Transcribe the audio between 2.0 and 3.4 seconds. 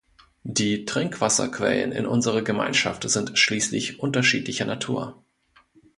unserer Gemeinschaft sind